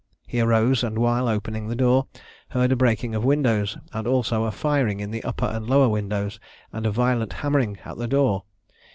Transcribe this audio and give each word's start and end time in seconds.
He 0.25 0.39
arose; 0.41 0.83
and 0.83 0.97
while 0.97 1.27
opening 1.27 1.67
the 1.67 1.75
door, 1.75 2.07
heard 2.49 2.71
a 2.71 2.75
breaking 2.75 3.13
of 3.13 3.23
windows, 3.23 3.77
and 3.93 4.07
also 4.07 4.45
a 4.45 4.51
firing 4.51 4.99
in 4.99 5.11
the 5.11 5.23
upper 5.23 5.45
and 5.45 5.69
lower 5.69 5.89
windows, 5.89 6.39
and 6.73 6.87
a 6.87 6.91
violent 6.91 7.33
hammering 7.33 7.77
at 7.85 7.97
the 7.99 8.07
door. 8.07 8.45